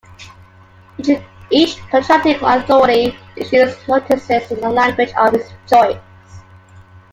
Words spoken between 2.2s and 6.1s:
authority issues notices in the language of its choice.